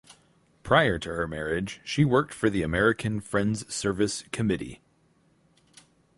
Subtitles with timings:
[0.63, 4.81] Prior to her marriage she worked for the American Friends Service Committee.